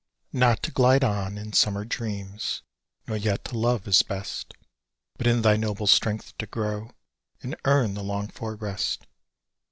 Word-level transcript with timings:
"Not 0.33 0.63
to 0.63 0.71
glide 0.71 1.03
on 1.03 1.37
in 1.37 1.53
summer 1.53 1.85
dreams, 1.85 2.63
Nor 3.05 3.17
yet 3.17 3.45
to 3.45 3.55
love, 3.59 3.87
is 3.87 4.01
best; 4.01 4.55
But 5.15 5.27
in 5.27 5.43
thy 5.43 5.57
noble 5.57 5.85
strength 5.85 6.35
to 6.39 6.47
grow 6.47 6.89
And 7.43 7.55
earn 7.65 7.93
the 7.93 8.01
longed 8.01 8.33
for 8.33 8.55
rest!" 8.55 9.05